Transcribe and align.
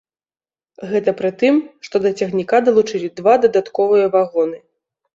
Гэта 0.93 1.13
пры 1.19 1.31
тым, 1.43 1.61
што 1.89 1.95
да 2.07 2.13
цягніка 2.23 2.57
далучылі 2.71 3.15
два 3.23 3.39
дадатковыя 3.47 4.13
вагоны. 4.21 4.57